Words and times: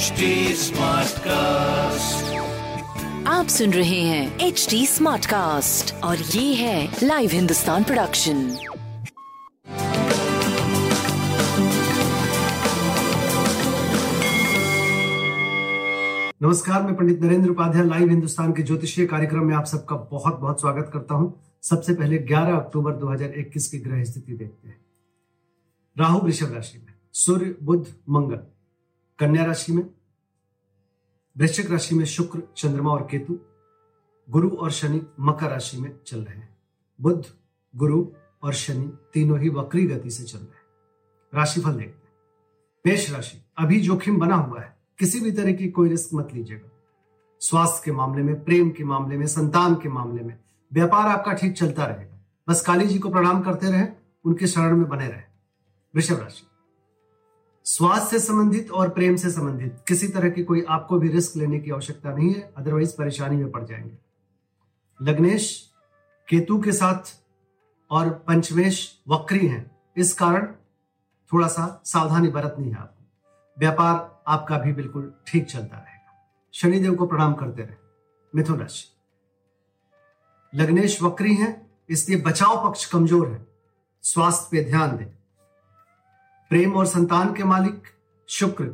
HD 0.00 0.26
Smartcast. 0.56 2.20
आप 3.26 3.46
सुन 3.46 3.72
रहे 3.72 4.00
हैं 4.00 4.38
एच 4.38 4.66
डी 4.70 4.86
स्मार्ट 4.86 5.26
कास्ट 5.26 5.94
और 5.94 6.16
ये 6.16 6.54
है 6.54 6.96
लाइव 7.02 7.30
हिंदुस्तान 7.30 7.84
प्रोडक्शन 7.84 8.36
नमस्कार 16.42 16.82
मैं 16.82 16.96
पंडित 16.96 17.22
नरेंद्र 17.22 17.50
उपाध्याय 17.50 17.84
लाइव 17.84 18.08
हिंदुस्तान 18.08 18.52
के 18.52 18.62
ज्योतिषीय 18.62 19.06
कार्यक्रम 19.06 19.44
में 19.44 19.54
आप 19.56 19.64
सबका 19.64 19.96
बहुत 19.96 20.38
बहुत 20.38 20.60
स्वागत 20.60 20.90
करता 20.92 21.14
हूँ। 21.14 21.40
सबसे 21.62 21.94
पहले 21.94 22.18
11 22.18 22.56
अक्टूबर 22.56 22.92
2021 22.92 23.66
की 23.66 23.78
ग्रह 23.78 24.04
स्थिति 24.04 24.32
देखते 24.32 24.68
हैं। 24.68 24.80
राहु 25.98 26.20
वृषभ 26.20 26.54
राशि 26.54 26.78
में 26.78 26.94
सूर्य 27.12 27.54
बुध 27.62 27.86
मंगल। 28.08 28.59
कन्या 29.20 29.44
राशि 29.44 29.72
में, 29.72 29.90
वृश्चिक 31.38 31.70
राशि 31.70 31.94
में 31.94 32.04
शुक्र, 32.04 32.42
चंद्रमा 32.56 32.90
और 32.90 33.08
केतु, 33.10 33.38
गुरु 34.30 34.50
और 34.50 34.70
शनि 34.70 35.06
मकर 35.20 35.50
राशि 35.50 35.76
में 35.76 35.98
चल 36.06 36.20
रहे 36.20 36.38
हैं। 36.38 36.56
बुद्ध 37.00 37.24
गुरु 37.76 38.06
और 38.42 38.54
शनि 38.54 38.98
तीनों 39.14 39.40
ही 39.40 39.48
वक्री 39.48 39.86
गति 39.86 40.10
से 40.10 40.24
चल 40.24 40.38
रहे 40.38 40.48
हैं। 40.48 40.62
राशिफल 41.34 41.72
देखते 41.72 42.08
हैं। 42.08 42.12
मेष 42.86 43.10
राशि, 43.10 43.44
अभी 43.58 43.80
जोखिम 43.80 44.18
बना 44.18 44.36
हुआ 44.36 44.60
है। 44.60 44.76
किसी 44.98 45.20
भी 45.20 45.32
तरह 45.32 45.52
की 45.52 45.68
कोई 45.68 45.88
रिस्क 45.88 46.10
मत 46.14 46.28
लीजिएगा। 46.34 46.72
स्वास्थ्य 47.40 47.82
के 47.84 47.92
मामले 47.92 48.22
में, 48.22 48.44
प्रेम 48.44 48.70
के 48.70 48.84
मामले 48.84 49.16
में, 49.16 49.26
संतान 49.26 49.74
के 49.74 49.88
मामले 49.88 50.22
में, 50.22 50.38
व्यापार 50.72 51.08
आपका 51.08 51.32
ठीक 51.32 51.52
चलता 51.52 51.84
रहेगा। 51.84 52.26
बस 52.48 52.60
काली 52.60 52.86
जी 52.86 52.98
को 52.98 53.10
प्रणाम 53.10 53.42
करते 53.42 53.70
रहे, 53.70 53.86
उनके 54.24 54.46
शरण 54.46 54.76
में 54.76 54.88
बने 54.88 55.08
रहे। 55.08 55.22
वृषभ 55.94 56.20
राशि 56.20 56.46
स्वास्थ्य 57.64 58.18
से 58.18 58.26
संबंधित 58.26 58.70
और 58.70 58.88
प्रेम 58.88 59.16
से 59.16 59.30
संबंधित। 59.30 59.76
किसी 59.88 60.08
तरह 60.08 60.30
की 60.30 60.44
कोई 60.44 60.64
आपको 60.68 60.98
भी 60.98 61.08
रिस्क 61.08 61.36
लेने 61.36 61.58
की 61.58 61.70
आवश्यकता 61.70 62.14
नहीं 62.14 62.34
है 62.34 62.52
अदरवाइज़ 62.56 62.96
परेशानी 62.98 63.36
में 63.36 63.50
पड़ 63.50 63.64
जाएँगे। 63.64 63.98
लग्नेश, 65.02 65.70
केतु 66.28 66.60
के 66.60 66.72
साथ 66.72 67.20
और 67.90 68.10
पंचमेश 68.10 69.02
वक्री 69.08 69.46
हैं। 69.46 69.78
इस 69.96 70.14
कारण 70.14 70.46
थोड़ा 71.32 71.48
सा 71.48 71.82
सावधानी 71.84 72.28
बरतनी 72.28 72.68
है 72.68 72.76
आपको। 72.76 73.04
व्यापार 73.58 74.22
आपका 74.26 74.58
भी 74.58 74.72
बिल्कुल 74.72 75.14
ठीक 75.26 75.46
चलता 75.46 75.76
रहेगा। 75.76 76.32
शनिदेव 76.52 76.94
को 76.94 77.06
प्रणाम 77.06 77.34
करते 77.34 77.62
रहे। 77.62 77.76
मिथुन 78.34 78.58
राशि। 78.58 78.84
लग्नेश 80.54 81.02
वक्री 81.02 81.34
हैं, 81.34 81.70
इसलिए 81.90 82.20
बचाव 82.20 82.68
पक्ष 82.68 82.84
कमज़ोर 82.84 83.28
है। 83.28 83.46
स्वास्थ्य 84.02 84.48
पे 84.50 84.64
ध्यान 84.64 84.96
दें। 84.96 85.19
प्रेम 86.50 86.76
और 86.76 86.86
संतान 86.86 87.34
के 87.34 87.44
मालिक 87.44 87.82
शुक्र 88.28 88.64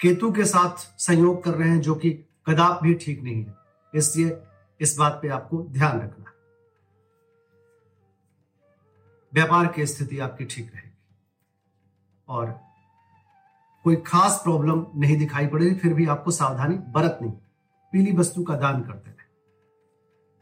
केतु 0.00 0.32
के 0.32 0.44
साथ 0.44 0.76
संयोग 0.78 1.44
कर 1.44 1.50
रहे 1.50 1.68
हैं, 1.68 1.80
जो 1.80 1.94
कि 1.94 2.10
कदाप 2.46 2.82
भी 2.82 2.94
ठीक 2.94 3.22
नहीं 3.22 3.44
है। 3.44 3.54
इसलिए 3.94 4.42
इस 4.80 4.96
बात 4.98 5.18
पे 5.22 5.28
आपको 5.28 5.62
ध्यान 5.62 6.00
रखना 6.00 6.32
व्यापार 9.34 9.66
की 9.66 9.86
स्थिति 9.86 10.18
आपकी 10.18 10.44
ठीक 10.44 10.74
रहेगी। 10.74 10.96
और 12.28 12.60
कोई 13.84 13.96
खास 13.96 14.40
प्रॉब्लम 14.42 14.86
नहीं 14.94 15.18
दिखाई 15.18 15.46
पड़ेगी, 15.46 15.74
फिर 15.74 15.94
भी 15.94 16.06
आपको 16.06 16.30
सावधानी 16.30 16.74
बरतनी। 16.74 17.28
पीली 17.92 18.16
वस्तु 18.16 18.44
का 18.44 18.56
दान 18.56 18.82
करते 18.82 19.10
रहे। 19.10 19.26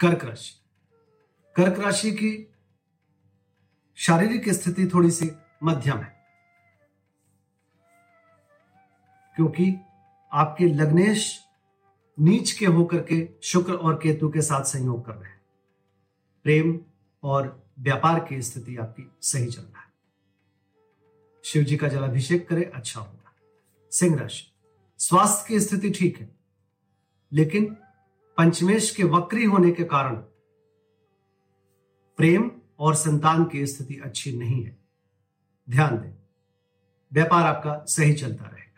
कर्क 0.00 0.24
राशि। 0.24 0.54
कर्क 1.56 1.78
राशि 1.78 2.12
की 2.12 2.52
शारीरिक 3.94 4.48
स्थिति 4.48 4.90
थोड़ी 4.94 5.10
सी 5.10 5.30
मध्यम 5.62 5.98
है। 5.98 6.13
क्योंकि 9.36 9.74
आपके 10.32 10.66
लग्नेश 10.66 11.40
नीच 12.18 12.52
के 12.52 12.66
होकर 12.66 13.00
के 13.02 13.28
शुक्र 13.42 13.74
और 13.74 13.94
केतु 14.02 14.28
के 14.28 14.42
साथ 14.42 14.64
संयोग 14.64 15.04
कर 15.06 15.14
रहे 15.14 15.30
हैं। 15.30 15.40
प्रेम 16.44 16.78
और 17.22 17.62
व्यापार 17.78 18.18
की 18.24 18.40
स्थिति 18.42 18.76
आपकी 18.76 19.10
सही 19.22 19.46
चल 19.46 19.62
रहा 19.62 19.80
है। 19.80 19.92
शिव 21.44 21.62
जी 21.62 21.76
का 21.76 21.88
जलाभिषेक 21.88 22.48
करें 22.48 22.64
अच्छा 22.64 23.00
होगा। 23.00 23.32
सिंह 23.92 24.18
राशि, 24.18 24.44
स्वास्थ्य 25.00 25.44
की 25.48 25.60
स्थिति 25.60 25.90
ठीक 25.90 26.18
है, 26.18 26.28
लेकिन 27.32 27.76
पंचमेश 28.38 28.94
के 28.96 29.04
वक्री 29.04 29.44
होने 29.44 29.70
के 29.72 29.84
कारण 29.84 30.16
प्रेम 32.18 32.50
और 32.78 32.94
संतान 32.94 33.44
की 33.44 33.66
स्थिति 33.66 33.94
अच्छी 33.94 34.36
नहीं 34.38 34.62
है। 34.64 34.76
ध्यान 35.68 35.98
दें, 35.98 36.12
व्यापार 37.12 37.46
आपका 37.46 37.84
सही 37.88 38.12
चलता 38.12 38.44
रहेगा। 38.44 38.73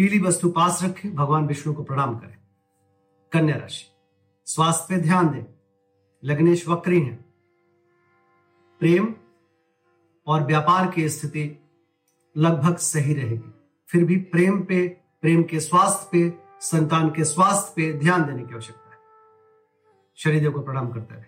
पीली 0.00 0.18
वस्तु 0.18 0.48
पास 0.48 0.82
रखें, 0.82 1.14
भगवान 1.14 1.46
विष्णु 1.46 1.74
को 1.74 1.82
प्रणाम 1.82 2.18
करें। 2.18 2.36
कन्या 3.32 3.56
राशि, 3.56 3.84
स्वास्थ्य 4.44 4.86
पे 4.88 5.02
ध्यान 5.02 5.28
दें। 5.28 5.44
लग्नेश 6.24 6.68
वक्री 6.68 7.00
हैं। 7.00 7.34
प्रेम 8.80 9.14
और 10.26 10.42
व्यापार 10.42 10.90
की 10.90 11.08
स्थिति 11.08 11.68
लगभग 12.36 12.76
सही 12.76 13.14
रहेगी। 13.14 13.54
फिर 13.88 14.04
भी 14.04 14.16
प्रेम 14.16 14.62
पे, 14.62 14.88
प्रेम 15.20 15.42
के 15.42 15.60
स्वास्थ्य 15.60 16.08
पे, 16.12 16.38
संतान 16.60 17.10
के 17.10 17.24
स्वास्थ्य 17.24 17.72
पे 17.76 17.98
ध्यान 17.98 18.24
देने 18.24 18.42
की 18.42 18.54
आवश्यकता 18.54 18.90
है। 18.90 18.98
शनिदेव 20.16 20.52
को 20.52 20.60
प्रणाम 20.60 20.92
करते 20.92 21.14
रहे। 21.14 21.24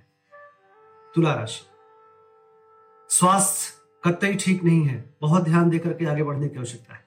तुला 1.14 1.34
राशि, 1.34 1.66
स्वास्थ्य 3.08 3.82
कतई 4.04 4.34
ठीक 4.34 4.64
नहीं 4.64 4.82
है। 4.82 5.16
बहुत 5.20 5.42
ध्यान 5.42 5.70
देकर 5.70 5.92
के 5.92 6.06
आगे 6.06 6.22
बढ़ने 6.22 6.48
की 6.48 6.58
आवश्यकता 6.58 6.94
है। 6.94 7.01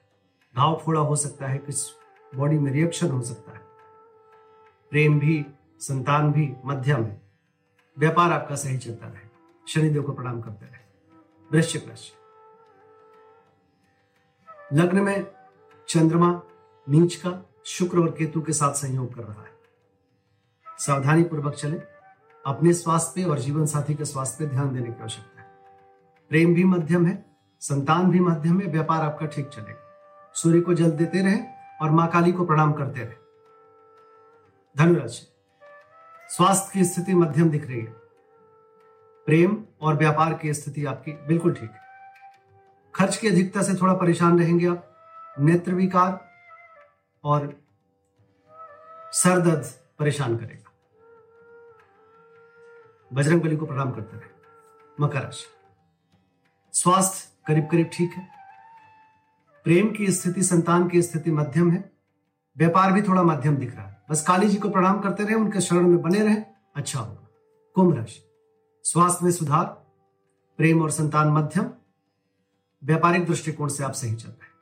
घाव 0.56 0.82
फोड़ा 0.84 1.00
हो 1.00 1.16
सकता 1.16 1.46
है, 1.46 1.58
किस 1.58 1.90
बॉडी 2.34 2.58
में 2.58 2.72
रिएक्शन 2.72 3.10
हो 3.10 3.22
सकता 3.22 3.52
है। 3.52 3.60
प्रेम 4.90 5.20
भी, 5.20 5.46
संतान 5.80 6.32
भी 6.32 6.56
मध्यम 6.64 7.04
है। 7.04 7.22
व्यापार 7.98 8.32
आपका 8.32 8.54
सही 8.54 8.78
चलता 8.78 9.06
रहे। 9.06 9.28
शनिदेव 9.68 10.02
को 10.02 10.12
प्रणाम 10.12 10.40
करते 10.40 10.66
रहे। 10.66 10.78
वृश्चिक 11.52 11.88
राशि। 11.88 12.12
लग्न 14.72 15.00
में 15.00 15.26
चंद्रमा 15.88 16.42
नीच 16.88 17.14
का 17.14 17.50
शुक्र 17.64 17.98
और 17.98 18.10
केतु 18.10 18.42
के 18.42 18.52
साथ 18.52 18.72
संयोग 18.74 19.14
कर 19.14 19.22
रहा 19.22 19.42
है। 19.42 19.52
सावधानी 20.78 21.22
पूर्वक 21.22 21.54
चले। 21.54 21.80
अपने 22.46 22.72
स्वास्थ्य 22.72 23.24
और 23.24 23.38
जीवन 23.38 23.66
साथी 23.66 23.94
के 23.94 24.04
स्वास्थ्य 24.04 24.44
पे 24.44 24.50
ध्यान 24.50 24.74
देने 24.74 24.92
की 24.92 25.02
आवश्यकता 25.02 25.42
है। 25.42 25.48
प्रेम 26.28 26.54
भी 26.54 26.64
मध्यम 26.64 27.06
है, 27.06 27.26
संतान 27.60 28.10
भी 28.10 28.20
मध्यम 28.20 28.60
है, 28.60 28.66
व्यापार 28.66 29.02
आपका 29.02 29.26
ठीक 29.26 29.48
चलेगा। 29.48 29.85
सूर्य 30.36 30.60
को 30.60 30.74
जल 30.74 30.90
देते 30.90 31.22
रहे 31.22 31.38
और 31.82 31.90
माँ 31.90 32.08
काली 32.08 32.32
को 32.32 32.44
प्रणाम 32.44 32.72
करते 32.72 33.00
रहे। 33.00 33.14
धनुराशि 34.76 35.26
स्वास्थ्य 36.28 36.70
की 36.72 36.84
स्थिति 36.84 37.14
मध्यम 37.14 37.50
दिख 37.50 37.66
रही 37.66 37.80
है। 37.80 37.92
प्रेम 39.26 39.64
और 39.80 39.94
व्यापार 39.94 40.34
की 40.34 40.54
स्थिति 40.54 40.84
आपकी 40.84 41.12
बिल्कुल 41.12 41.54
ठीक 41.54 41.70
है। 41.70 41.80
खर्च 42.94 43.16
की 43.16 43.28
अधिकता 43.28 43.62
से 43.62 43.74
थोड़ा 43.74 43.94
परेशान 43.94 44.38
रहेंगे 44.38 44.68
आप। 44.68 44.92
नेत्र 45.40 45.72
विकार 45.72 46.30
और 47.24 47.60
सर 49.12 49.38
दर्द 49.38 49.66
परेशान 49.98 50.36
करेगा। 50.36 50.72
बजरंग 53.12 53.42
बली 53.42 53.56
को 53.56 53.66
प्रणाम 53.66 53.90
करते 53.90 54.16
रहे। 54.16 54.30
मकर 55.00 55.22
राशि। 55.22 55.46
स्वास्थ्य 56.72 57.28
करीब 57.46 57.68
करीब 57.70 57.90
ठीक 57.92 58.10
है। 58.10 58.35
प्रेम 59.66 59.90
की 59.90 60.12
स्थिति, 60.12 60.42
संतान 60.42 60.88
की 60.88 61.02
स्थिति 61.02 61.30
मध्यम 61.30 61.70
है। 61.70 61.92
व्यापार 62.56 62.92
भी 62.92 63.02
थोड़ा 63.02 63.22
मध्यम 63.22 63.56
दिख 63.56 63.76
रहा 63.76 63.86
है। 63.86 64.02
बस 64.10 64.26
काली 64.26 64.48
जी 64.48 64.56
को 64.56 64.70
प्रणाम 64.70 65.00
करते 65.00 65.24
रहे, 65.24 65.34
उनके 65.34 65.60
शरण 65.60 65.86
में 65.86 66.02
बने 66.02 66.20
रहे। 66.20 66.36
अच्छा 66.76 67.00
होगा 67.00 67.28
कुंभ 67.74 67.96
राशि। 67.96 68.22
स्वास्थ्य 68.82 69.24
में 69.24 69.32
सुधार, 69.32 69.64
प्रेम 70.56 70.82
और 70.82 70.90
संतान 70.90 71.28
मध्यम। 71.28 71.70
व्यापारिक 72.84 73.26
दृष्टिकोण 73.26 73.68
से 73.68 73.84
आप 73.84 73.92
सही 73.92 74.14
चल 74.14 74.28
रहे 74.28 74.44
हैं। 74.44 74.52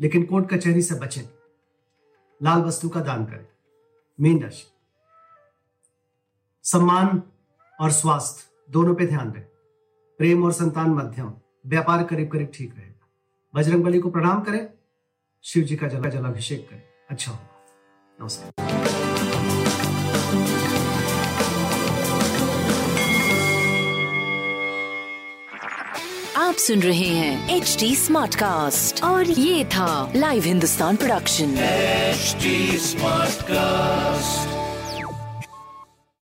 लेकिन 0.00 0.26
कोर्ट 0.26 0.54
कचहरी 0.54 0.82
से 0.82 0.94
बचें। 0.94 1.22
लाल 2.42 2.60
वस्तु 2.62 2.88
का 2.88 3.00
दान 3.00 3.26
करें। 3.26 3.46
मीन 4.20 4.42
राशि। 4.42 4.72
सम्मान 6.62 7.22
और 7.80 7.90
स्वास्थ्य, 7.90 8.44
दोनों 8.70 8.94
पे 8.94 9.06
ध्यान 9.06 9.30
दें। 9.30 9.42
प्रेम 10.18 10.44
और 10.44 10.52
संतान 10.52 10.90
मध्यम। 10.90 11.34
व्यापार 11.66 12.04
करीब 12.04 12.30
करीब 12.30 12.50
ठीक 12.54 12.76
रहेगा 12.76 12.95
बजरंग 13.56 13.84
बली 13.84 13.98
को 13.98 14.10
प्रणाम 14.10 14.40
करें 14.40 14.68
शिव 15.44 15.62
जी 15.64 15.76
का 15.76 15.88
जला 15.88 16.08
जलाभिषेक 16.08 16.68
करें। 16.70 16.82
अच्छा 17.10 17.32
होगा। 17.32 17.64
नमस्कार। 18.20 18.52
आप 26.36 26.54
सुन 26.54 26.82
रहे 26.82 27.08
हैं 27.08 27.56
एच 27.56 27.76
डी 27.80 27.96
स्मार्ट 27.96 28.34
कास्ट 28.34 29.04
और 29.04 29.30
ये 29.30 29.64
था 29.64 30.12
live 30.16 30.42
Hindustan 30.42 30.96
production 30.96 31.56
H 31.58 32.36
smart 32.80 33.32
Smartcast. 33.32 34.65